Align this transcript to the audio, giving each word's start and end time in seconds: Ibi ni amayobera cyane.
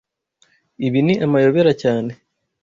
Ibi 0.87 0.99
ni 1.05 1.13
amayobera 1.25 1.71
cyane. 1.81 2.11